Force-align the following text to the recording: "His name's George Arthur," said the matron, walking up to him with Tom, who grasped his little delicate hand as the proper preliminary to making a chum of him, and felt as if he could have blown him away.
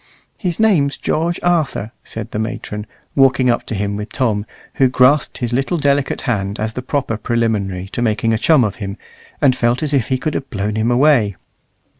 "His 0.39 0.59
name's 0.59 0.97
George 0.97 1.39
Arthur," 1.43 1.91
said 2.03 2.31
the 2.31 2.39
matron, 2.39 2.87
walking 3.15 3.51
up 3.51 3.67
to 3.67 3.75
him 3.75 3.95
with 3.95 4.11
Tom, 4.11 4.47
who 4.81 4.87
grasped 4.89 5.37
his 5.37 5.53
little 5.53 5.77
delicate 5.77 6.21
hand 6.21 6.59
as 6.59 6.73
the 6.73 6.81
proper 6.81 7.17
preliminary 7.17 7.87
to 7.89 8.01
making 8.01 8.33
a 8.33 8.39
chum 8.39 8.63
of 8.63 8.77
him, 8.77 8.97
and 9.43 9.55
felt 9.55 9.83
as 9.83 9.93
if 9.93 10.07
he 10.07 10.17
could 10.17 10.33
have 10.33 10.49
blown 10.49 10.73
him 10.75 10.89
away. 10.89 11.35